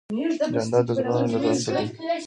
[0.53, 1.85] جانداد د زړونو ګټونکی دی.